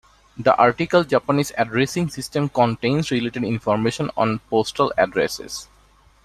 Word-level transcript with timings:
The 0.35 0.55
article 0.57 1.03
Japanese 1.03 1.51
addressing 1.59 2.09
system 2.09 2.49
contains 2.49 3.11
related 3.11 3.43
information 3.43 4.09
on 4.17 4.39
postal 4.49 4.91
addresses. 4.97 5.67